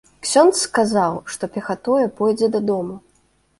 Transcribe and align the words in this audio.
Ксёндз 0.27 0.61
сказаў, 0.67 1.19
што 1.35 1.51
пехатою 1.59 2.09
пойдзе 2.17 2.51
дадому. 2.59 3.01